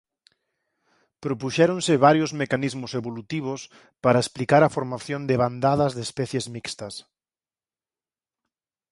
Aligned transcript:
Propuxéronse 1.23 2.01
varios 2.07 2.31
mecanismos 2.41 2.91
evolutivos 3.01 3.59
para 4.03 4.23
explicar 4.23 4.61
a 4.63 4.73
formación 4.77 5.21
de 5.29 5.39
bandadas 5.43 5.91
de 5.97 6.03
especies 6.09 6.45
mixtas. 6.55 6.93